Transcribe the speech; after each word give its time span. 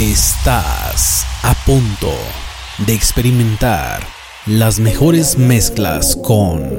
Estás 0.00 1.26
a 1.42 1.52
punto 1.66 2.12
de 2.86 2.94
experimentar 2.94 4.00
las 4.46 4.78
mejores 4.78 5.36
mezclas 5.36 6.14
con 6.14 6.70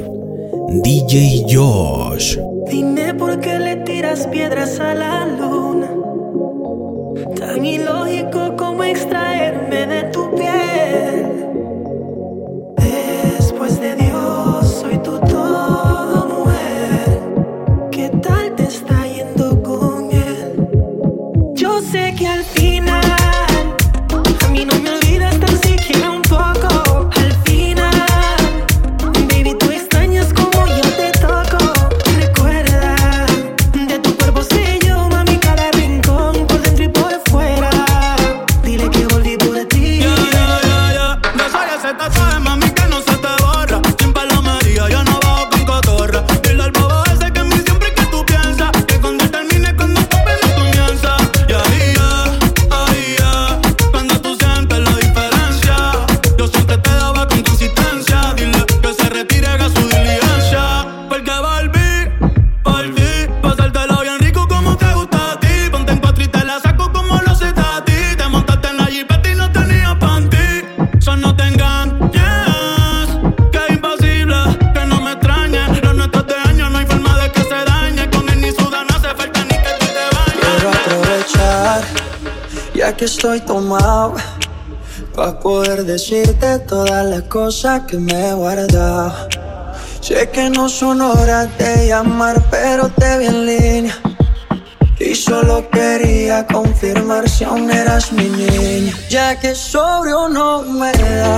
DJ 0.81 1.43
Josh. 1.49 2.37
Dime 2.71 3.13
por 3.15 3.41
qué 3.41 3.59
le 3.59 3.75
tiras 3.75 4.25
piedras 4.27 4.79
a 4.79 4.93
la 4.93 5.25
luna. 5.25 5.89
Que 82.99 83.05
estoy 83.05 83.39
tomado, 83.39 84.15
para 85.15 85.39
poder 85.39 85.85
decirte 85.85 86.59
todas 86.59 87.05
las 87.05 87.21
cosas 87.23 87.83
que 87.87 87.97
me 87.97 88.11
he 88.11 88.33
guardado. 88.33 89.13
Sé 90.01 90.29
que 90.31 90.49
no 90.49 90.67
son 90.67 90.99
horas 90.99 91.47
de 91.57 91.87
llamar, 91.87 92.43
pero 92.51 92.89
te 92.89 93.17
vi 93.19 93.27
en 93.27 93.45
línea. 93.45 93.97
Y 94.99 95.15
solo 95.15 95.69
quería 95.69 96.45
confirmar 96.45 97.29
si 97.29 97.45
aún 97.45 97.71
eras 97.71 98.11
mi 98.11 98.25
niña. 98.25 98.93
Ya 99.09 99.39
que 99.39 99.55
sobrio 99.55 100.27
no 100.27 100.63
me 100.63 100.91
da. 100.91 101.37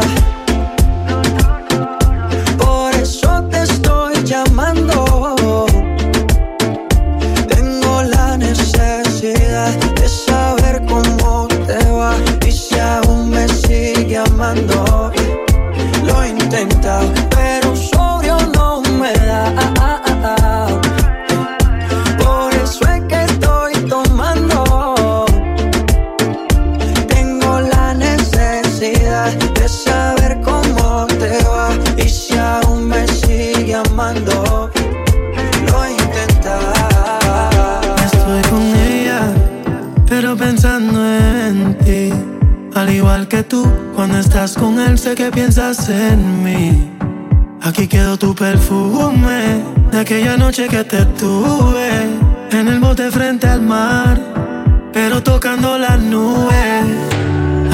Al 42.76 42.90
igual 42.90 43.28
que 43.28 43.44
tú, 43.44 43.66
cuando 43.96 44.18
estás 44.20 44.54
con 44.54 44.80
él, 44.80 44.98
sé 44.98 45.16
que 45.16 45.32
piensas 45.32 45.90
en 45.90 46.44
mí. 46.44 46.92
Aquí 47.62 47.88
quedó 47.88 48.18
tu 48.18 48.34
perfume 48.34 49.64
de 49.92 50.00
aquella 50.00 50.38
noche 50.38 50.68
que 50.68 50.84
te 50.84 51.06
tuve 51.06 51.90
en 52.52 52.68
el 52.68 52.80
bote 52.80 53.12
frente 53.12 53.48
al 53.48 53.62
mar, 53.62 54.20
pero 54.94 55.22
tocando 55.22 55.78
las 55.78 56.00
nubes. 56.00 56.86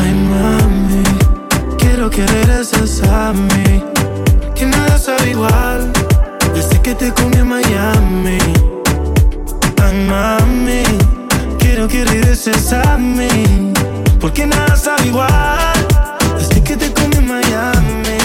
Ay, 0.01 0.13
mami, 0.31 1.03
quiero 1.77 2.09
que 2.09 2.25
regreses 2.25 3.03
a. 3.03 3.33
Que 4.55 4.65
nada 4.65 4.97
sabe 4.97 5.31
igual 5.31 5.91
desde 6.55 6.81
que 6.81 6.95
te 6.95 7.11
comí 7.11 7.37
en 7.37 7.47
Miami. 7.47 8.39
Ay, 9.83 10.07
mami, 10.07 10.83
quiero 11.77 11.87
que 11.89 12.05
regreses 12.05 12.73
a 12.73 12.97
mí. 12.97 13.71
Porque 14.19 14.47
nada 14.47 14.75
sabe 14.75 15.05
igual 15.05 15.73
desde 16.39 16.63
que 16.63 16.75
te 16.75 16.91
comí 16.91 17.17
en 17.17 17.27
Miami. 17.27 18.17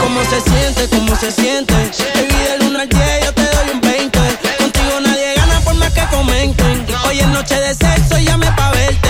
¿Cómo 0.00 0.20
se 0.30 0.40
siente? 0.40 0.96
¿Cómo 0.96 1.14
se 1.14 1.30
siente? 1.30 1.74
Baby, 1.74 2.38
del 2.48 2.68
1 2.70 2.78
al 2.78 2.88
10 2.88 3.24
yo 3.24 3.34
te 3.34 3.42
doy 3.42 3.70
un 3.74 3.80
20. 3.82 4.18
Contigo 4.58 5.00
nadie 5.02 5.34
gana 5.36 5.60
por 5.60 5.74
más 5.74 5.92
que 5.92 6.06
comenten. 6.06 6.86
Hoy 7.06 7.20
es 7.20 7.28
noche 7.28 7.56
de 7.56 7.74
sexo 7.74 8.18
y 8.18 8.24
llame 8.24 8.50
pa' 8.56 8.70
verte. 8.70 9.08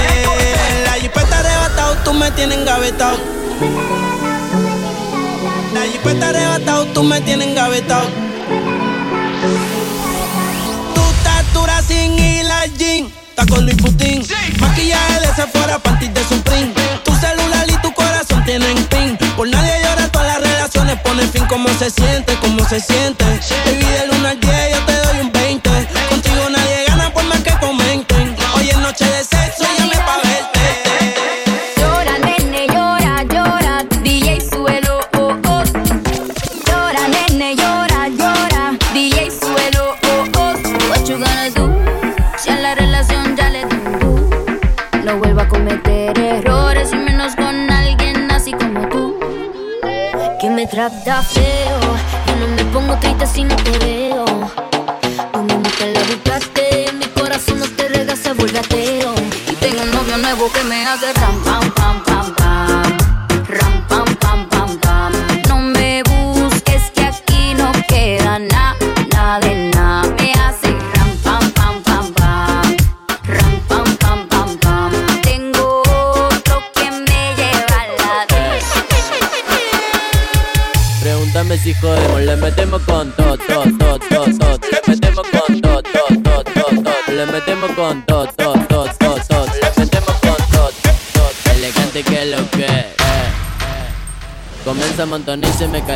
La 0.84 0.92
jipeta 0.94 1.38
arrebatado, 1.38 1.94
tú 2.04 2.12
me 2.12 2.28
tienes 2.32 2.58
engavetado. 2.58 3.18
La 5.74 5.82
jipeta 5.92 6.28
arrebatado, 6.30 6.86
tú 6.86 7.04
me 7.04 7.20
tienes 7.20 7.46
engavetado. 7.46 8.08
Jean, 12.80 13.12
taco 13.34 13.60
Luis 13.60 13.76
Putin. 13.76 14.26
Maquillaje 14.58 15.20
de 15.20 15.34
Sephora, 15.34 15.78
panties 15.78 16.14
de 16.14 16.24
Supreme. 16.24 16.72
Tu 17.04 17.14
celular 17.14 17.66
y 17.68 17.76
tu 17.82 17.92
corazón 17.92 18.42
tienen 18.44 18.76
pin. 18.86 19.18
Por 19.36 19.48
nadie 19.48 19.72
llora, 19.84 20.08
todas 20.08 20.40
las 20.40 20.50
relaciones 20.50 20.98
ponen 21.00 21.30
fin. 21.30 21.44
¿Cómo 21.46 21.68
se 21.78 21.90
siente? 21.90 22.34
¿Cómo 22.40 22.66
se 22.66 22.80
siente? 22.80 23.24
Baby, 23.66 23.84
del 23.84 24.10
1 24.18 24.28
al 24.28 24.40
10 24.40 24.69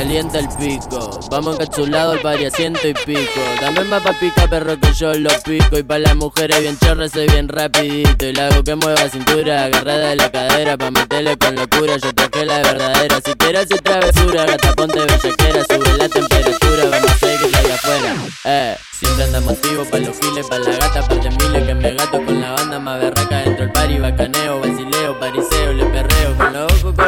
calienta 0.05 0.39
el 0.39 0.49
pico. 0.59 1.19
Vamos 1.31 1.55
encapsulado 1.55 2.13
al 2.13 2.21
pari 2.21 2.51
ciento 2.51 2.87
y 2.87 2.93
pico. 2.93 3.41
Dame 3.61 3.85
más 3.85 4.03
papica, 4.03 4.47
perro, 4.47 4.79
que 4.79 4.93
yo 4.93 5.15
lo 5.15 5.31
pico. 5.45 5.79
Y 5.79 5.83
pa' 5.83 5.99
las 5.99 6.15
mujeres 6.15 6.61
bien 6.61 6.79
chorras, 6.79 7.13
soy 7.13 7.27
bien 7.27 7.49
rapidito. 7.49 8.27
Y 8.27 8.35
la 8.35 8.49
hago 8.49 8.63
que 8.63 8.75
mueva 8.75 9.09
cintura, 9.09 9.65
agarrada 9.65 10.11
de 10.11 10.17
la 10.17 10.31
cadera. 10.31 10.77
Pa' 10.77 10.91
meterle 10.91 11.39
con 11.39 11.55
locura, 11.55 11.97
yo 11.97 12.13
traje 12.13 12.45
la 12.45 12.59
verdadera. 12.59 13.17
Si 13.25 13.33
quieres 13.33 13.63
hacer 13.63 13.81
travesura, 13.81 14.45
gata, 14.45 14.75
ponte 14.75 14.99
bellaquera. 15.01 15.65
Sube 15.65 15.97
la 15.97 16.09
temperatura, 16.11 16.85
vamos 16.91 17.11
a 17.11 17.19
seguir 17.19 17.51
que 17.51 17.57
allá 17.57 17.75
afuera. 17.75 18.15
Eh. 18.45 18.77
Siempre 18.93 19.25
anda 19.25 19.41
motivo 19.41 19.85
pa' 19.87 19.99
los 19.99 20.21
giles, 20.21 20.47
pa' 20.47 20.59
la 20.59 20.77
gata, 20.77 21.01
pa' 21.09 21.15
miles 21.15 21.65
que 21.65 21.75
me 21.75 21.95
gato 21.95 22.23
con 22.23 22.41
la 22.43 22.53
banda 22.53 22.79
más 22.79 23.01
berraca. 23.01 23.39
Dentro 23.39 23.65
el 23.65 23.73
pari, 23.73 23.99
bacaneo, 23.99 24.61
vacileo, 24.61 25.19
pariseo, 25.19 25.73
le 25.73 25.87
perreo 25.87 26.37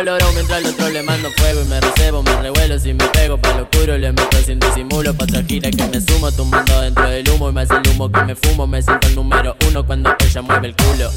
mientras 0.04 0.62
los 0.62 0.72
otro 0.72 0.88
le 0.90 1.02
mando 1.02 1.30
fuego 1.36 1.62
y 1.62 1.64
me 1.66 1.80
recebo, 1.80 2.22
me 2.22 2.42
revuelo 2.42 2.78
si 2.78 2.92
me 2.92 3.04
pego 3.08 3.38
pa' 3.38 3.54
lo 3.54 3.62
oscuro 3.62 3.96
le 3.96 4.12
meto 4.12 4.36
sin 4.44 4.58
disimulo 4.60 5.14
pa' 5.14 5.26
gira 5.46 5.70
que 5.70 5.86
me 5.86 6.00
sumo 6.00 6.30
tumbando 6.32 6.80
dentro 6.80 7.08
del 7.08 7.28
humo 7.30 7.48
y 7.48 7.52
más 7.52 7.68
el 7.70 7.82
humo 7.90 8.10
que 8.10 8.22
me 8.24 8.34
fumo 8.34 8.66
me 8.66 8.82
siento 8.82 9.08
el 9.08 9.14
número 9.14 9.56
uno 9.68 9.86
cuando 9.86 10.14
ella 10.18 10.42
mueve 10.42 10.68
el 10.68 10.76
culo. 10.76 11.10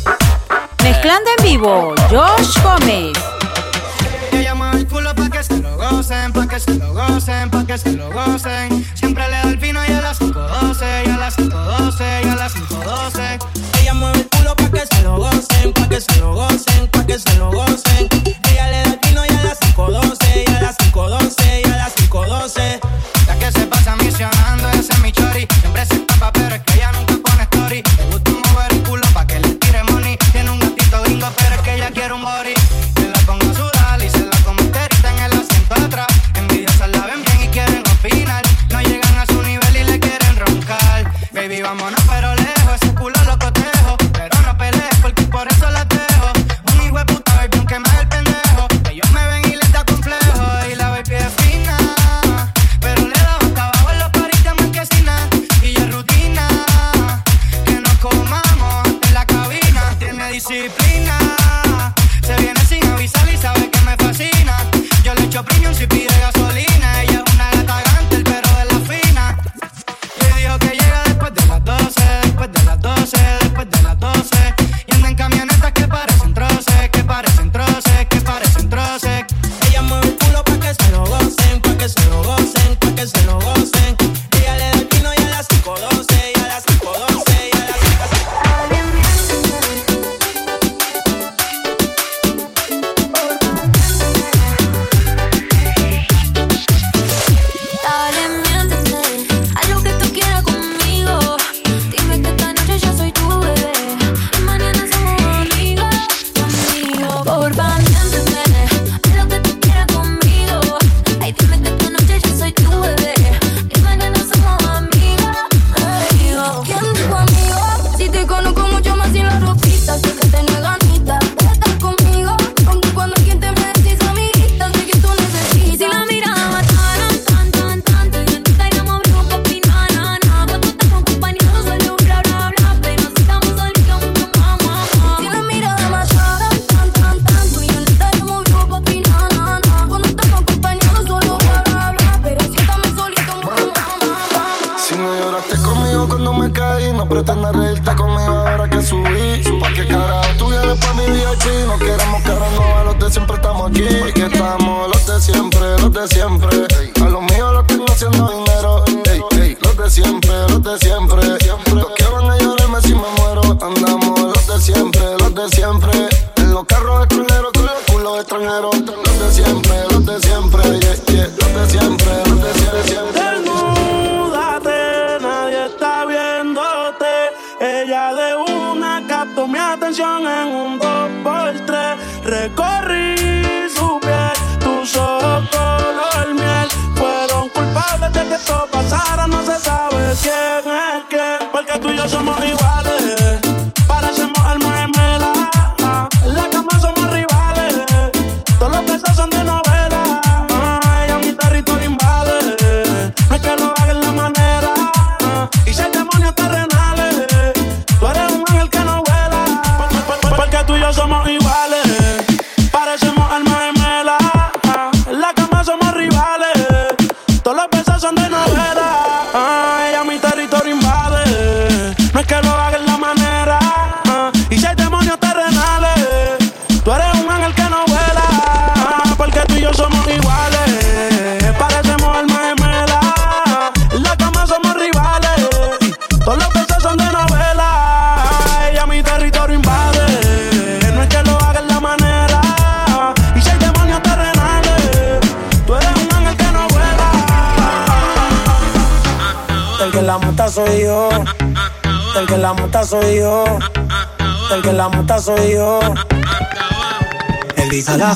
Mezclando 0.83 1.29
en 1.37 1.43
vivo, 1.43 1.95
Josh 2.09 2.61
Gómez 2.63 3.17
ella 4.31 4.55
mueve 4.55 4.77
el 4.77 4.87
culo 4.87 5.13
pa' 5.13 5.29
que 5.29 5.43
se 5.43 5.57
lo 5.57 5.75
gocen, 5.75 6.31
pa' 6.31 6.47
que 6.47 6.59
se 6.59 6.75
lo 6.75 6.93
gocen, 6.93 7.49
pa' 7.49 7.65
que 7.65 7.77
se 7.77 7.91
lo 7.91 8.11
gocen. 8.11 8.85
Siempre 8.93 9.25
le 9.25 9.31
da 9.31 9.49
el 9.49 9.57
vino 9.57 9.81
y 9.85 9.91
a 9.91 10.01
las 10.01 10.21
5.12, 10.21 11.05
y 11.05 11.09
a 11.09 11.17
las 11.17 11.37
5.12 11.37 12.28
que 14.71 14.85
se 14.85 15.01
lo 15.01 15.17
gocen, 15.17 15.73
pa' 15.73 15.89
que 15.89 16.01
se 16.01 16.15
lo 16.19 16.33
gocen, 16.33 16.87
pa' 16.91 17.05
que 17.05 17.17
se 17.17 17.35
lo 17.35 17.51
gocen. 17.51 18.07
Ella 18.51 18.69
le 18.69 18.77
da 18.77 18.89
el 18.91 18.99
pino 18.99 19.21
y 19.25 19.29
a 19.29 19.43
las 19.43 19.59
5.12, 19.59 20.43
y 20.47 20.55
a 20.55 20.61
las 20.61 20.77
5.12, 20.77 21.61
y 21.65 21.71
a 21.71 21.77
las 21.77 21.95
5.12. 21.95 22.79
La 23.27 23.35
que 23.39 23.51
se 23.51 23.67
pasa 23.67 23.95
misionando, 23.97 24.69
ese 24.71 24.93
es 24.93 24.99
mi 24.99 25.11
chori, 25.11 25.47
siempre 25.61 25.85
se 25.85 25.98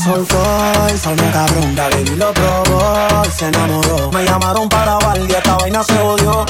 la 0.06 0.14
soltó 0.14 0.44
y 0.94 0.98
sonó 0.98 1.32
cabrón. 1.32 1.76
La 1.76 1.90
baby 1.90 2.16
lo 2.16 2.34
probó 2.34 3.24
se 3.32 3.48
enamoró. 3.48 4.12
Me 4.12 4.24
llamaron 4.26 4.70
para 4.70 4.98
bailar 4.98 5.38
esta 5.38 5.56
vaina 5.58 5.84
se 5.84 5.98
odió. 6.00 6.46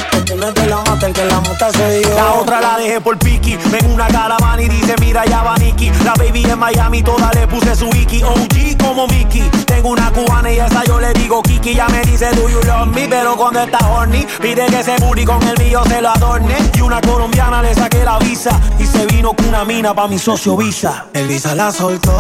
Mata, 1.04 1.08
el 1.08 1.14
que 1.14 1.26
la 1.26 1.42
mata 1.42 1.72
soy 1.72 2.04
yo. 2.04 2.16
La 2.16 2.34
otra 2.34 2.62
la 2.62 2.78
dejé 2.78 3.02
por 3.02 3.18
Piki. 3.18 3.58
Ven 3.72 3.92
una 3.92 4.08
caravana 4.08 4.62
y 4.62 4.70
dice, 4.70 4.96
mira, 5.00 5.26
ya 5.26 5.44
va 5.44 5.56
Nicky. 5.58 5.92
La 6.04 6.14
baby 6.14 6.46
en 6.46 6.60
Miami, 6.60 7.04
toda 7.04 7.32
le 7.34 7.48
puse 7.48 7.76
su 7.76 7.90
wiki. 7.90 8.24
OG 8.24 8.78
como 8.82 9.08
Mickey. 9.08 9.50
Tengo 9.66 9.90
una 9.90 10.12
cubana 10.12 10.52
y 10.52 10.60
esa 10.60 10.84
yo 10.86 11.00
le 11.00 11.14
digo 11.14 11.42
Kiki. 11.42 11.76
Ya 11.76 11.88
me 11.88 12.02
dice, 12.02 12.30
do 12.36 12.50
you 12.50 12.62
love 12.64 12.88
me? 12.88 13.08
Pero 13.08 13.36
cuando 13.36 13.62
está 13.62 13.80
horny, 13.88 14.26
pide 14.42 14.66
que 14.68 14.84
se 14.84 14.96
booty 14.98 15.26
con 15.26 15.42
el 15.44 15.58
mío 15.58 15.82
se 15.88 16.02
lo 16.02 16.10
adorne. 16.10 16.56
Y 16.76 16.82
una 16.82 17.02
colombiana 17.02 17.62
le 17.62 17.74
saqué 17.74 18.04
la 18.04 18.20
visa 18.20 18.60
y 18.80 18.86
se 18.86 19.06
vino 19.08 19.34
con 19.34 19.48
una 19.48 19.66
mina 19.66 19.94
pa' 19.94 20.08
mi 20.08 20.20
socio 20.20 20.56
Visa. 20.58 21.06
Elisa 21.14 21.56
la 21.56 21.72
soltó 21.72 22.14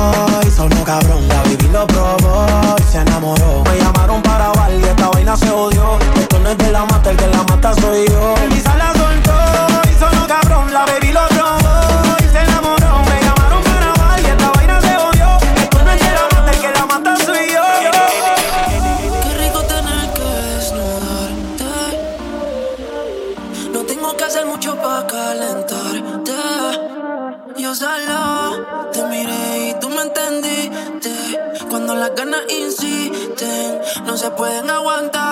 y 0.45 0.49
sonó 0.49 0.83
cabrón. 0.83 1.27
La 1.27 1.41
baby 1.43 1.69
lo 1.71 1.87
probó 1.87 2.45
y 2.79 2.91
se 2.91 2.99
enamoró. 2.99 3.63
Me 3.63 3.77
llamaron 3.77 4.21
para 4.21 4.49
bailar 4.49 4.79
y 4.79 4.83
esta 4.83 5.09
vaina 5.09 5.37
se 5.37 5.49
odió. 5.49 5.99
Esto 6.19 6.39
no 6.39 6.49
es 6.49 6.57
de 6.57 6.71
la 6.71 6.85
mata, 6.85 7.11
el 7.11 7.17
que 7.17 7.27
la 7.27 7.43
mata 7.43 7.73
soy 7.75 8.05
yo. 8.07 8.35
La 8.65 8.72
pueden 34.35 34.69
aguantar. 34.69 35.22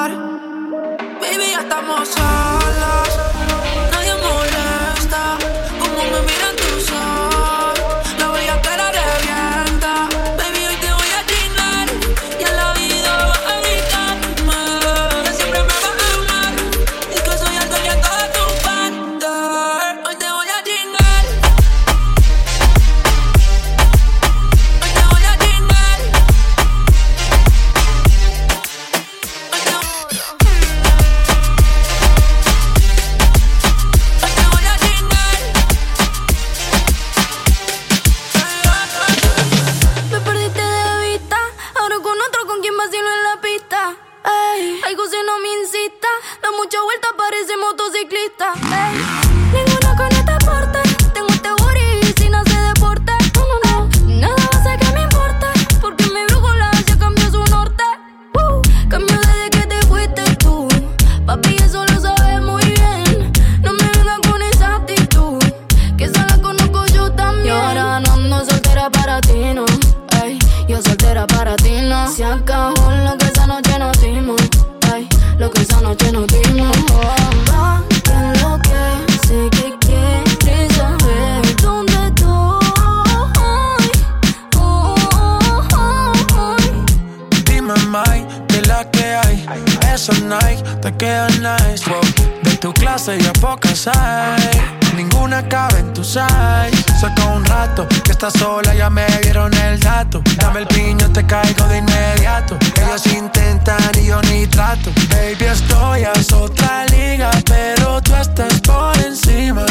Te 101.21 101.27
caigo 101.27 101.65
de 101.67 101.77
inmediato. 101.77 102.57
Ellos 102.81 103.05
intentan 103.07 103.79
y 104.01 104.05
yo 104.07 104.21
ni 104.23 104.47
trato. 104.47 104.91
Baby, 105.09 105.45
estoy 105.45 106.03
a 106.03 106.13
otra 106.35 106.85
liga, 106.87 107.31
pero 107.45 108.01
tú 108.01 108.15
estás 108.15 108.59
por 108.61 108.97
encima. 108.99 109.65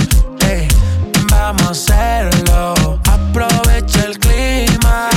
Ey, 0.49 0.69
vamos 1.31 1.63
a 1.63 1.71
hacerlo. 1.71 2.99
Aprovecha 3.09 4.05
el 4.05 4.19
clima. 4.19 5.09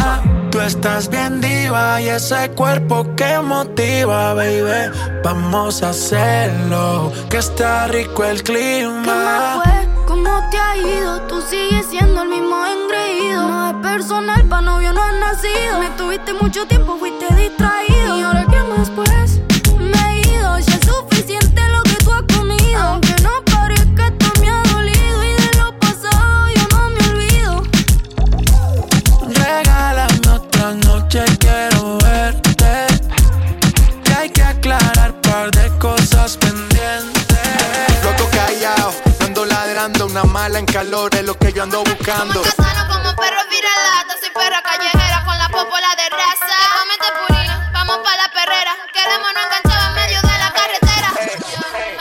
Tú 0.51 0.61
estás 0.61 1.09
bien 1.09 1.41
diva 1.41 2.01
y 2.01 2.09
ese 2.09 2.49
cuerpo 2.51 3.05
que 3.15 3.39
motiva, 3.39 4.33
baby. 4.33 4.91
Vamos 5.23 5.83
a 5.83 5.89
hacerlo, 5.89 7.11
que 7.29 7.37
está 7.37 7.87
rico 7.87 8.23
el 8.23 8.43
¿Qué 8.43 8.85
más 8.85 9.03
clima. 9.03 9.61
fue? 9.63 9.87
¿Cómo 10.05 10.49
te 10.51 10.57
ha 10.57 10.77
ido? 10.77 11.21
Tú 11.27 11.41
sigues 11.49 11.85
siendo 11.89 12.21
el 12.23 12.29
mismo 12.29 12.65
engreído. 12.65 13.22
Personal, 14.03 14.43
pa' 14.49 14.59
novio 14.59 14.91
no 14.91 15.01
has 15.01 15.13
nacido. 15.13 15.79
Me 15.79 15.89
tuviste 15.91 16.33
mucho 16.33 16.65
tiempo, 16.67 16.97
fuiste 16.97 17.25
distraído. 17.35 18.17
¿Y 18.17 18.21
ahora 18.21 18.45
qué 18.51 18.61
más 18.63 18.89
pues? 18.89 19.32
Una 40.13 40.23
mala 40.25 40.59
en 40.59 40.65
calor 40.67 41.09
es 41.15 41.23
lo 41.23 41.35
que 41.39 41.51
yo 41.51 41.63
ando 41.63 41.83
buscando. 41.83 42.43
Sano 42.43 42.87
como 42.87 43.15
perro 43.15 43.41
viralata, 43.49 44.13
soy 44.19 44.29
perra 44.29 44.61
callejera 44.61 45.23
con 45.25 45.35
la 45.35 45.49
popola 45.49 45.89
de 45.97 46.07
raza. 46.11 46.53
Comete 46.77 47.09
purina, 47.17 47.71
vamos 47.73 47.97
pa' 47.97 48.15
la 48.17 48.29
perrera. 48.29 48.73
Queremos 48.93 49.27
no 49.33 49.41
enganchar 49.41 49.89
en 49.89 49.95
medio 49.95 50.21
de 50.21 50.37
la 50.37 50.53
carretera. 50.53 51.09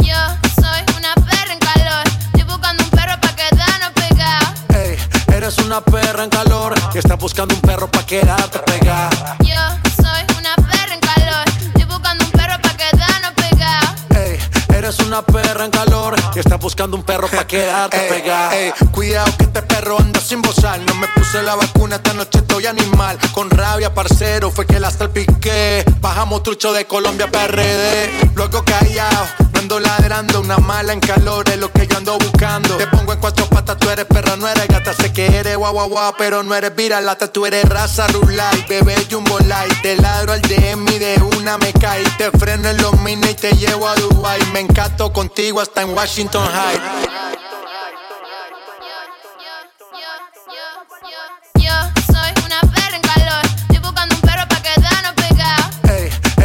Yo 0.01 0.21
soy 0.61 0.85
una 0.99 1.15
perra 1.15 1.53
en 1.55 1.59
calor, 1.59 2.05
estoy 2.27 2.43
buscando 2.43 2.85
un 2.85 2.91
perro 2.91 3.19
pa' 3.19 3.35
quedarnos 3.35 3.93
pegados. 3.95 4.49
Ey, 4.75 4.99
eres 5.35 5.59
una 5.59 5.81
perra 5.81 6.25
en 6.25 6.31
calor 6.31 6.75
y 6.93 6.99
estás 6.99 7.19
buscando 7.19 7.55
un 7.55 7.63
perro 7.63 7.91
pa' 7.91 8.05
quedarte 8.05 8.59
pegada. 8.59 9.37
Yo 9.41 9.57
soy 9.97 10.23
una 10.39 10.55
perra 10.57 10.93
en 10.93 11.01
calor, 11.01 11.45
estoy 11.65 11.85
buscando 11.85 12.25
un 12.27 12.31
perro 12.33 12.61
pa' 12.61 12.77
quedarnos 12.77 13.33
pegados. 13.33 13.95
Ey, 14.17 14.39
eres 14.75 14.99
una 14.99 15.23
perra 15.23 15.65
en 15.65 15.71
calor 15.71 16.15
y 16.35 16.39
estás 16.39 16.59
buscando 16.59 16.97
un 16.97 17.05
perro 17.05 17.27
pa' 17.29 17.42
quedarte 17.53 17.99
pegada. 18.09 18.57
ey, 18.57 18.73
cuidado 18.91 19.31
que 19.37 19.47
este 19.63 19.75
perro 19.75 19.99
anda 19.99 20.21
sin 20.21 20.43
bozal. 20.43 20.85
No 20.87 20.95
me 20.95 21.07
puse 21.09 21.43
la 21.43 21.55
vacuna, 21.55 21.97
esta 21.97 22.13
noche 22.15 22.39
estoy 22.39 22.67
animal. 22.67 23.19
Con 23.33 23.51
rabia, 23.51 23.95
parcero, 23.95 24.51
fue 24.51 24.67
que 24.67 24.79
la 24.81 24.91
salpiqué. 24.91 25.85
Bajamos 26.01 26.43
trucho 26.43 26.73
de 26.73 26.85
Colombia, 26.87 27.31
PRD. 27.31 28.31
Luego 28.35 28.65
callado, 28.65 29.27
no 29.53 29.61
ando 29.61 29.81
ladrando. 29.81 30.41
Una 30.41 30.59
mala 30.59 30.93
en 30.93 31.01
calor 31.01 31.49
es 31.49 31.59
lo 31.59 31.71
que 31.73 31.87
yo 31.87 31.97
ando 31.97 32.19
buscando. 32.19 32.77
Te 32.77 32.87
pongo 32.87 33.13
en 33.13 33.21
cuatro 33.21 33.47
patas, 33.47 33.79
tú 33.79 33.91
eres 33.91 34.07
perra, 34.07 34.37
no 34.37 34.49
eres 34.49 34.69
gata. 34.69 34.93
Sé 34.95 35.13
que 35.13 35.27
eres 35.27 35.57
guau 35.57 35.73
guau 35.73 35.89
guau, 35.89 36.15
pero 36.19 36.43
no 36.43 36.55
eres 36.55 36.75
viralata. 36.75 37.33
Tú 37.33 37.47
eres 37.47 37.65
raza 37.69 38.07
rulay, 38.09 38.65
bebé 38.69 38.97
jumbo 39.11 39.39
light. 39.41 39.83
Te 39.83 39.97
ladro 39.97 40.33
al 40.33 40.43
DM 40.43 40.89
y 40.89 40.99
de 40.99 41.23
una 41.39 41.59
me 41.59 41.73
caí. 41.73 42.05
Te 42.19 42.31
freno 42.33 42.69
en 42.69 42.77
los 42.79 42.99
mini 43.01 43.29
y 43.29 43.35
te 43.35 43.53
llevo 43.53 43.89
a 43.89 43.95
Dubai. 43.95 44.41
Me 44.53 44.61
encanto 44.61 45.13
contigo 45.13 45.61
hasta 45.61 45.83
en 45.83 45.91
Washington 45.91 46.47
High. 46.47 47.33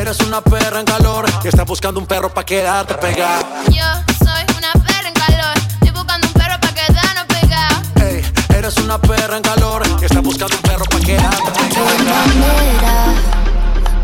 eres 0.07 0.21
una 0.21 0.39
perra 0.39 0.79
en 0.79 0.85
calor 0.85 1.25
y 1.43 1.47
estás 1.49 1.65
buscando 1.65 1.99
un 1.99 2.05
perro 2.05 2.33
pa' 2.33 2.45
quedarte 2.45 2.93
pegada. 2.93 3.41
Yo 3.65 3.83
soy 4.23 4.45
una 4.57 4.71
perra 4.71 5.09
en 5.09 5.13
calor, 5.13 5.57
estoy 5.81 5.91
buscando 5.91 6.27
un 6.27 6.33
perro 6.33 6.55
pa' 6.61 6.73
quedarnos 6.73 7.25
pegada. 7.25 7.81
Ey, 7.99 8.21
eres 8.57 8.77
una 8.77 9.01
perra 9.01 9.35
en 9.35 9.43
calor 9.43 9.83
y 10.01 10.05
estás 10.05 10.23
buscando 10.23 10.55
un 10.55 10.61
perro 10.61 10.85
pa' 10.85 10.99
quedarte 11.01 11.51
pegada. 11.51 13.13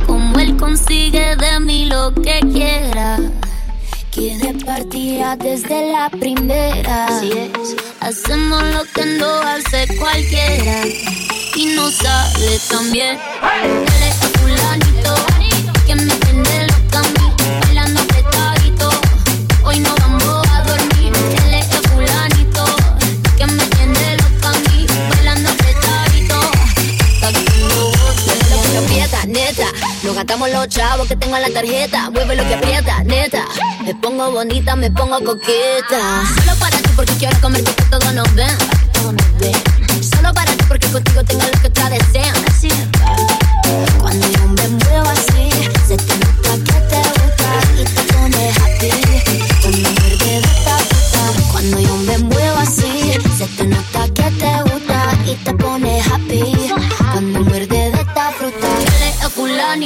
Como 0.05 0.39
él 0.39 0.57
consigue 0.57 1.37
de 1.37 1.59
mí 1.61 1.85
lo 1.85 2.13
que 2.13 2.41
quiera. 2.51 3.19
Quiere 4.11 4.53
partirá 4.65 5.37
desde 5.37 5.89
la 5.89 6.09
primera. 6.09 7.05
Así 7.05 7.31
es. 7.31 7.77
Hacemos 8.01 8.61
lo 8.61 8.83
que 8.93 9.05
no 9.05 9.39
hace 9.39 9.87
cualquiera. 9.97 10.85
Y 11.55 11.65
no 11.77 11.89
sale 11.89 12.59
tan 12.69 12.91
bien. 12.91 13.17
Dale 13.41 14.92
Los 30.51 30.67
chavos 30.67 31.07
que 31.07 31.15
tengo 31.15 31.37
en 31.37 31.41
la 31.41 31.49
tarjeta. 31.49 32.09
Mueve 32.09 32.35
lo 32.35 32.43
que 32.45 32.55
aprieta, 32.55 33.01
neta. 33.05 33.45
Me 33.85 33.95
pongo 33.95 34.29
bonita, 34.29 34.75
me 34.75 34.91
pongo 34.91 35.23
coqueta. 35.23 36.23
Solo 36.35 36.59
para 36.59 36.77
ti 36.77 36.89
porque 36.97 37.13
quiero 37.13 37.39
comer 37.39 37.63
que 37.63 37.73
todo 37.83 38.11
nos 38.11 38.35
ven. 38.35 38.55
Solo 40.01 40.33
para 40.33 40.51
ti 40.51 40.65
porque 40.67 40.87
contigo 40.87 41.23
tengo 41.23 41.43
lo 41.43 41.61
que 41.61 41.67
otra 41.67 41.89
desean. 41.89 42.92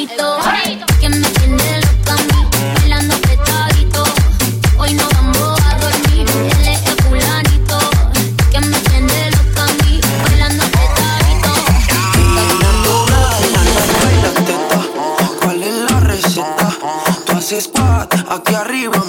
Que 0.05 1.09
me 1.09 1.27
tiene 1.27 1.81
loca 1.81 2.13
a 2.13 2.79
bailando 2.79 3.15
apretadito. 3.15 4.03
Hoy 4.77 4.93
no 4.93 5.09
vamos 5.09 5.59
a 5.59 5.75
dormir. 5.79 6.29
Él 6.29 6.67
es 6.67 6.85
el 6.85 6.95
fulanito 7.03 7.79
que 8.51 8.59
me 8.61 8.79
tiene 8.81 9.31
loca 9.31 9.63
a 9.63 9.67
bailando 10.29 10.63
apretadito. 10.65 11.49
¿Cuál 15.41 15.63
es 15.63 15.73
la 15.89 15.99
receta? 16.01 16.77
Tú 17.25 17.31
haces 17.35 17.63
squat, 17.63 18.13
aquí 18.29 18.53
arriba, 18.53 19.03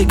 Ey, 0.00 0.06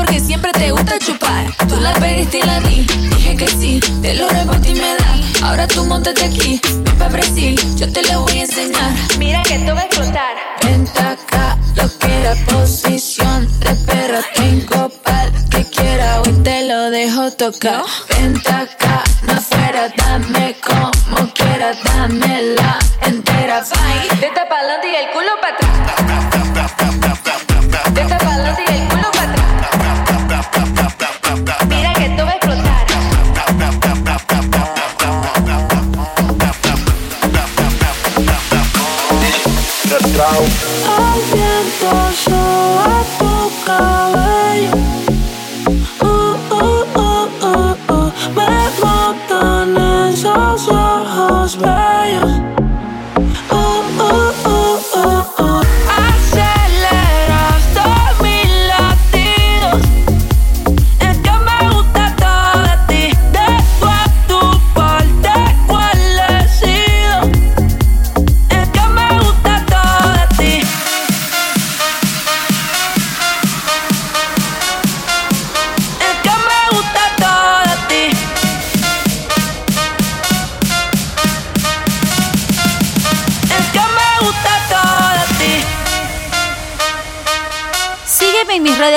porque 0.00 0.18
siempre 0.18 0.50
te 0.52 0.70
gusta 0.70 0.98
chupar. 0.98 1.44
Tú 1.68 1.76
la 1.76 1.92
pediste 1.94 2.38
y 2.38 2.42
la 2.42 2.60
di, 2.60 2.86
dije 3.16 3.36
que 3.36 3.46
sí, 3.48 3.80
te 4.00 4.14
lo 4.14 4.28
repartí 4.28 4.70
y 4.70 4.74
me 4.74 4.94
da. 4.96 5.46
Ahora 5.46 5.66
tú 5.66 5.84
montate 5.84 6.24
aquí, 6.24 6.60
ven 6.64 6.98
pa' 6.98 7.08
Brasil, 7.08 7.54
yo 7.76 7.92
te 7.92 8.02
lo 8.10 8.22
voy 8.22 8.38
a 8.38 8.42
enseñar. 8.42 8.92
Mira 9.18 9.42
que 9.42 9.58
tú 9.58 9.74
vas 9.74 9.82
a 9.82 9.86
explotar. 9.86 10.34
Vente 10.64 11.00
acá, 11.00 11.58
lo 11.76 11.98
que 11.98 12.20
era 12.20 12.34
posición 12.46 13.46
de 13.60 13.74
perra. 13.86 14.20
Tengo 14.34 14.88
pal 15.04 15.32
que 15.50 15.64
quiera, 15.64 16.22
hoy 16.22 16.32
te 16.44 16.66
lo 16.66 16.90
dejo 16.90 17.30
tocar. 17.32 17.82
Vente 18.08 18.50
acá, 18.50 19.04
no 19.26 19.32
afuera, 19.34 19.92
dame 19.98 20.56
como 20.66 21.32
quiera, 21.34 21.72
dámela 21.84 22.78
El 40.98 41.22
viento 41.32 42.12
soba 42.12 43.02
tu 43.18 43.64
cabello. 43.64 44.99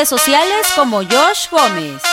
Sociales 0.09 0.67
como 0.75 0.97
Josh 0.97 1.49
Gómez. 1.49 2.12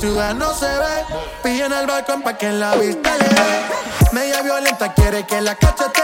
ciudad 0.00 0.34
no 0.34 0.54
se 0.54 0.66
ve. 0.66 1.04
Pilla 1.42 1.66
en 1.66 1.72
el 1.72 1.86
balcón 1.86 2.22
pa' 2.22 2.32
que 2.32 2.50
la 2.50 2.74
vista 2.76 3.10
le 3.18 3.28
dé. 3.28 3.60
Media 4.12 4.40
violenta 4.40 4.92
quiere 4.94 5.26
que 5.26 5.40
la 5.42 5.54
cachete. 5.54 6.02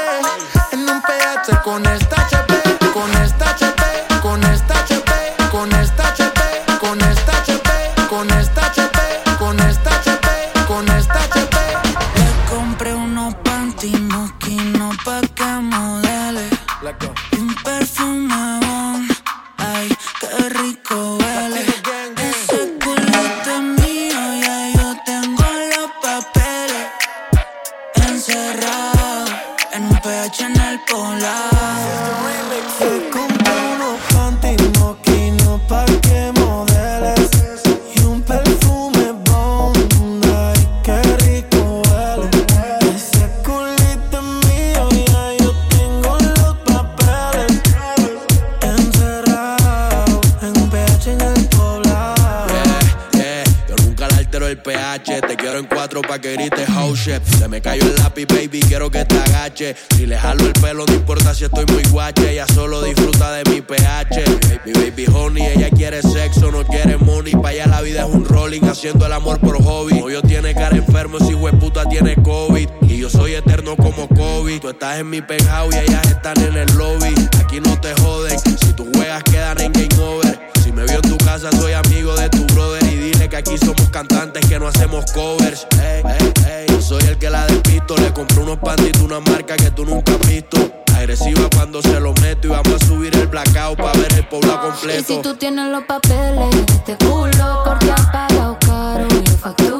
En 0.72 0.80
un 0.80 1.00
PH 1.00 1.62
con 1.64 1.84
esta 1.86 2.16
HP, 2.26 2.52
con 2.92 3.10
esta 3.22 3.50
HP, 3.50 3.82
con 4.20 4.44
esta 4.44 4.74
HP, 4.74 5.48
con 5.50 5.72
esta 5.72 6.08
HP, 6.08 6.40
con 6.80 7.00
esta 7.00 7.32
HP, 7.38 8.08
con 8.10 8.30
esta 8.30 8.66
HP, 8.66 8.98
con 9.38 9.60
esta 9.60 9.90
HP, 9.96 10.28
con 10.68 10.88
esta 10.90 11.18
HP. 11.24 11.56
Le 12.16 12.54
compré 12.54 12.94
unos 12.94 13.34
panty 13.36 13.96
mosquinos 13.96 14.96
pa' 15.04 15.22
que 15.34 15.44
modele. 15.44 16.50
En 74.96 75.10
mi 75.10 75.20
pegado 75.20 75.68
y 75.72 75.76
ellas 75.76 76.06
están 76.06 76.40
en 76.40 76.56
el 76.56 76.74
lobby. 76.74 77.14
Aquí 77.38 77.60
no 77.60 77.78
te 77.78 77.92
joden, 78.00 78.38
si 78.38 78.72
tú 78.72 78.90
juegas 78.94 79.22
quedan 79.24 79.60
en 79.60 79.70
game 79.70 79.94
over. 80.00 80.50
Si 80.64 80.72
me 80.72 80.84
vio 80.84 80.94
en 80.94 81.02
tu 81.02 81.18
casa, 81.18 81.50
soy 81.52 81.74
amigo 81.74 82.16
de 82.16 82.30
tu 82.30 82.46
brother. 82.54 82.82
Y 82.84 82.96
dile 82.96 83.28
que 83.28 83.36
aquí 83.36 83.58
somos 83.58 83.90
cantantes 83.90 84.46
que 84.46 84.58
no 84.58 84.68
hacemos 84.68 85.04
covers. 85.12 85.66
Ey, 85.82 86.02
ey, 86.02 86.66
ey, 86.70 86.82
soy 86.82 87.02
el 87.08 87.18
que 87.18 87.28
la 87.28 87.44
despisto. 87.44 87.94
Le 87.98 88.10
compré 88.14 88.40
unos 88.40 88.56
panditos, 88.56 89.02
una 89.02 89.20
marca 89.20 89.54
que 89.56 89.70
tú 89.70 89.84
nunca 89.84 90.12
has 90.14 90.28
visto. 90.30 90.56
Agresiva 90.96 91.46
cuando 91.54 91.82
se 91.82 92.00
lo 92.00 92.14
meto 92.22 92.46
y 92.46 92.50
vamos 92.52 92.82
a 92.82 92.86
subir 92.86 93.14
el 93.18 93.26
blackout 93.26 93.76
para 93.76 93.92
ver 93.98 94.14
el 94.14 94.26
pueblo 94.26 94.58
completo. 94.62 95.12
Y 95.12 95.16
si 95.16 95.20
tú 95.20 95.34
tienes 95.34 95.70
los 95.72 95.84
papeles, 95.84 96.56
este 96.70 96.96
culo 97.04 97.62
corte 97.64 97.92
apagado, 97.92 98.58
caro 98.60 99.06
y 99.08 99.28
factura. 99.28 99.75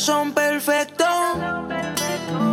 son 0.00 0.32
perfectos. 0.32 1.06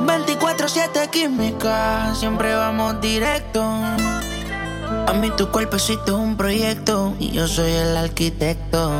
24-7 0.06 1.10
química, 1.10 2.14
siempre 2.14 2.54
vamos 2.54 3.00
directo. 3.00 3.64
A 3.64 5.14
mí 5.14 5.32
tu 5.38 5.50
cuerpecito 5.50 6.04
es 6.08 6.12
un 6.12 6.36
proyecto 6.36 7.16
y 7.20 7.32
yo 7.32 7.48
soy 7.48 7.72
el 7.72 7.96
arquitecto. 7.96 8.92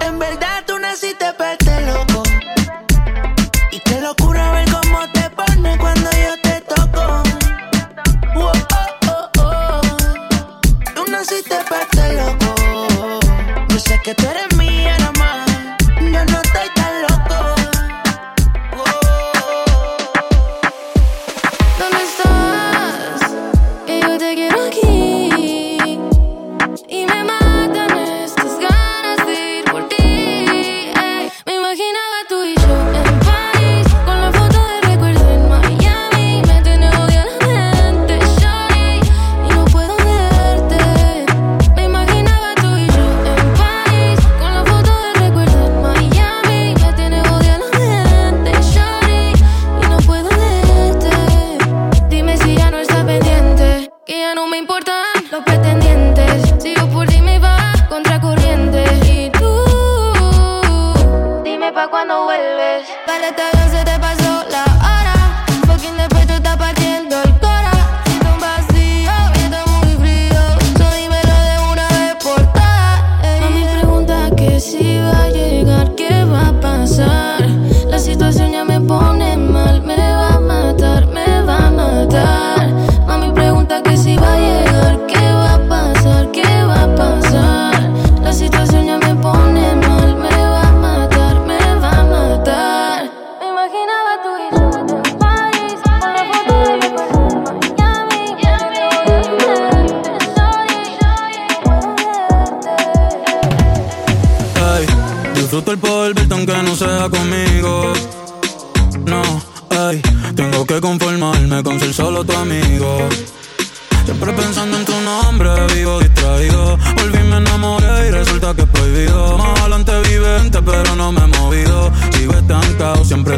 En 0.00 0.18
verdad 0.18 0.64
tú 0.66 0.78
naciste 0.78 1.32
para 1.32 1.52
este 1.52 1.86
loco. 1.86 2.22
Y 3.72 3.80
qué 3.80 4.00
locura 4.02 4.49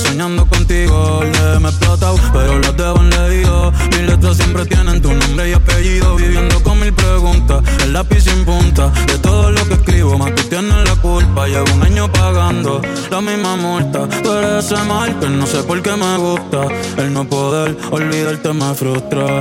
soñando 0.02 0.46
contigo. 0.46 1.22
Le 1.24 1.58
me 1.58 1.68
explotado, 1.68 2.16
pero 2.32 2.58
las 2.58 2.76
debo 2.76 2.98
en 3.00 3.10
leído. 3.10 3.72
Mis 3.90 4.02
letras 4.02 4.36
siempre 4.36 4.66
tienen 4.66 5.00
tu 5.00 5.12
nombre 5.12 5.50
y 5.50 5.52
apellido. 5.52 6.16
Viviendo 6.16 6.62
con 6.62 6.80
mil 6.80 6.92
preguntas, 6.92 7.62
el 7.82 7.92
lápiz 7.92 8.22
sin 8.22 8.44
punta. 8.44 8.90
De 9.06 9.18
todo 9.18 9.50
lo 9.50 9.66
que 9.66 9.74
escribo, 9.74 10.18
más 10.18 10.34
tú 10.34 10.42
tienes 10.44 10.88
la 10.88 10.96
culpa. 10.96 11.46
Llevo 11.46 11.72
un 11.74 11.82
año 11.82 12.10
pagando 12.12 12.80
la 13.10 13.20
misma 13.20 13.56
multa. 13.56 14.08
Tú 14.22 14.32
eres 14.32 14.64
ese 14.64 14.82
mal 14.84 15.18
que 15.18 15.28
no 15.28 15.46
sé 15.46 15.62
por 15.62 15.80
qué 15.82 15.96
me 15.96 16.16
gusta. 16.18 16.66
El 16.96 17.12
no 17.12 17.24
poder 17.24 17.76
olvidarte 17.90 18.52
me 18.52 18.74
frustra. 18.74 19.40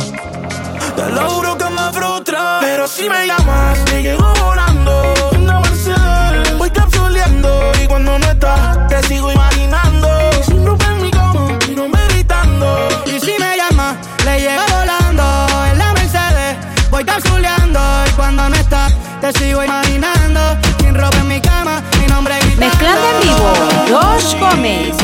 Te 0.96 1.10
lo 1.10 1.30
juro 1.30 1.58
que 1.58 1.66
me 1.66 1.94
frustra. 1.94 2.60
Pero 2.62 2.88
si 2.88 3.10
me 3.10 3.28
llamas, 3.28 3.84
te 3.86 4.04
llego 4.04 4.31
sigo 19.34 19.64
imaginando. 19.64 20.40
Sin 20.80 20.96
ropa 20.96 21.18
en 21.18 21.28
mi 21.28 21.42
cama, 21.42 21.82
mi 22.00 22.08
nombre. 22.08 22.36
Mezclando 22.58 23.08
en 23.08 23.22
vivo, 23.22 23.54
Josh 23.90 24.36
Gómez. 24.40 24.96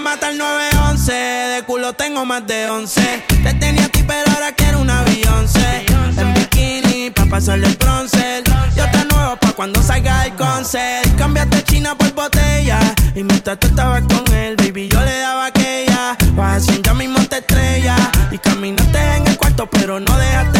Llama 0.00 0.18
al 0.22 0.38
911. 0.38 1.12
De 1.12 1.62
culo 1.66 1.92
tengo 1.92 2.24
más 2.24 2.46
de 2.46 2.70
11. 2.70 3.22
Te 3.42 3.52
tenía 3.52 3.84
a 3.84 3.88
ti, 3.90 4.02
pero 4.02 4.32
ahora 4.32 4.50
quiero 4.52 4.80
una 4.80 5.02
Beyoncé. 5.02 5.84
En 6.16 6.32
bikini, 6.32 7.10
pa' 7.10 7.26
pasarle 7.26 7.66
el 7.66 7.76
bronce. 7.76 8.42
Yo 8.74 8.90
te 8.92 9.04
nuevo 9.14 9.36
pa' 9.36 9.52
cuando 9.52 9.82
salga 9.82 10.24
el 10.24 10.34
concert. 10.36 11.14
Cambiaste 11.18 11.64
China 11.64 11.94
por 11.98 12.14
botella. 12.14 12.80
Y 13.14 13.22
mientras 13.24 13.58
tú 13.58 13.66
estabas 13.66 14.02
con 14.04 14.34
él, 14.34 14.56
baby, 14.56 14.88
yo 14.88 15.04
le 15.04 15.18
daba 15.18 15.46
aquella. 15.48 16.16
Vas 16.32 16.66
a 16.66 16.80
ya 16.82 16.94
mismo 16.94 17.20
te 17.26 17.36
estrella. 17.36 17.96
Y 18.30 18.38
caminaste 18.38 19.16
en 19.16 19.26
el 19.26 19.36
cuarto, 19.36 19.68
pero 19.68 20.00
no 20.00 20.16
dejaste 20.16 20.59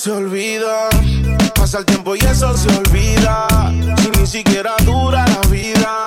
se 0.00 0.12
olvida. 0.12 0.88
Pasa 1.54 1.80
el 1.80 1.84
tiempo 1.84 2.16
y 2.16 2.20
eso 2.20 2.56
se 2.56 2.68
olvida. 2.74 3.46
Si 4.00 4.10
ni 4.18 4.26
siquiera 4.26 4.74
dura 4.86 5.26
la 5.26 5.48
vida. 5.50 6.04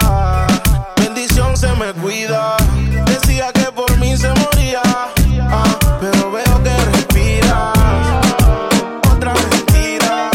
Bendición 0.97 1.55
se 1.55 1.71
me 1.75 1.93
cuida. 1.93 2.57
Decía 3.05 3.51
que 3.53 3.71
por 3.71 3.95
mí 3.99 4.17
se 4.17 4.29
moría. 4.33 4.81
ah, 4.83 5.77
pero 6.01 6.31
veo 6.31 6.63
que 6.63 6.75
respira. 6.91 7.71
Otra 9.15 9.35
mentira. 9.35 10.31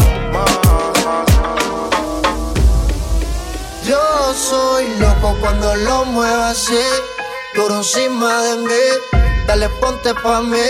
Yo 3.85 4.33
soy 4.35 4.85
loco 4.99 5.35
cuando 5.41 5.75
lo 5.75 6.05
muevo 6.05 6.43
así, 6.43 6.85
duro 7.55 7.75
encima 7.75 8.41
de 8.41 8.55
mí. 8.55 9.25
Dale, 9.47 9.67
ponte 9.81 10.13
pa' 10.13 10.41
mí, 10.43 10.69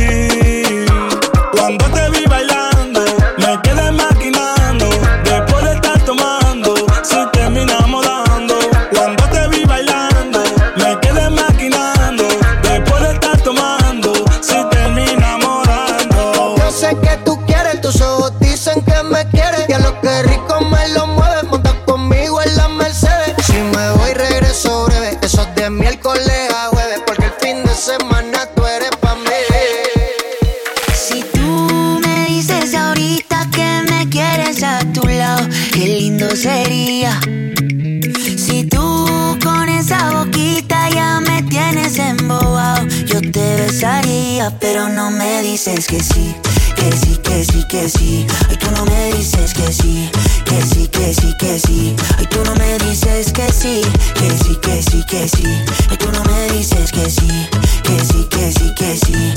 Besaría, 44.31 44.57
pero 44.59 44.89
no 44.89 45.11
me 45.11 45.41
dices 45.41 45.87
que 45.87 46.01
sí. 46.01 46.35
Que 46.75 46.91
sí, 46.97 47.17
que 47.23 47.43
sí, 47.43 47.63
que 47.67 47.89
sí. 47.89 48.25
Ay, 48.49 48.57
tú 48.57 48.67
no 48.71 48.85
me 48.85 49.13
dices 49.13 49.53
que 49.53 49.71
sí. 49.71 50.09
Que 50.45 50.61
sí, 50.61 50.87
que 50.87 51.13
sí, 51.13 51.33
que 51.37 51.59
sí. 51.59 51.95
Ay, 52.17 52.25
tú 52.27 52.43
no 52.43 52.55
me 52.55 52.77
dices 52.79 53.31
que 53.31 53.51
sí. 53.51 53.81
Que 54.15 54.29
sí, 54.29 54.57
que 54.61 54.81
sí, 54.81 55.03
que 55.07 55.27
sí. 55.27 55.43
Ay, 55.89 55.97
tú 55.97 56.11
no 56.11 56.23
me 56.23 56.53
dices 56.53 56.91
que 56.91 57.09
sí. 57.09 57.47
Que 57.83 57.99
sí, 57.99 58.27
que 58.29 58.51
sí, 58.51 58.73
que 58.75 58.97
sí. 58.97 59.33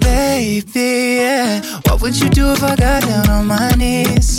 Baby, 0.00 0.64
yeah. 0.74 1.62
What 1.86 2.00
would 2.00 2.16
you 2.16 2.28
do 2.28 2.52
if 2.52 2.62
I 2.62 2.76
got 2.76 3.02
down 3.02 3.28
on 3.30 3.46
my 3.46 3.70
knees? 3.76 4.38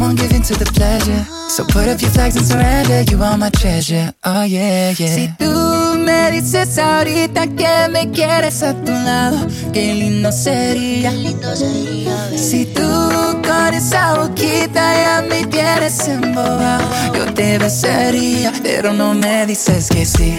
On, 0.00 0.14
give 0.16 0.32
in 0.32 0.42
to 0.42 0.54
the 0.54 0.64
pleasure. 0.72 1.24
So 1.48 1.64
put 1.64 1.86
up 1.88 2.00
your 2.00 2.10
flags 2.10 2.36
and 2.36 2.46
surrender. 2.46 3.02
You 3.10 3.22
are 3.22 3.36
my 3.36 3.50
treasure. 3.50 4.14
Oh, 4.24 4.44
yeah, 4.44 4.94
yeah. 4.98 5.14
Si 5.14 5.28
tú 5.38 5.98
me 5.98 6.30
dices 6.30 6.78
ahorita 6.78 7.46
que 7.48 7.88
me 7.90 8.10
quieres 8.10 8.62
a 8.62 8.72
tu 8.72 8.92
lado, 8.92 9.36
qué 9.72 9.94
lindo 9.94 10.32
sería. 10.32 11.12
Si 12.34 12.64
tú 12.66 12.88
con 13.46 13.74
esa 13.74 14.14
boquita 14.14 14.94
ya 15.02 15.24
me 15.28 15.46
quieres 15.48 16.08
embobado, 16.08 16.88
yo 17.14 17.34
te 17.34 17.58
besaría, 17.58 18.52
pero 18.62 18.92
no 18.94 19.12
me 19.12 19.44
dices 19.46 19.88
que 19.90 20.06
sí. 20.06 20.38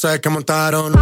se 0.00 0.18
que 0.20 0.30
montaron. 0.30 0.99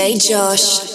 DJ 0.00 0.16
Josh. 0.16 0.89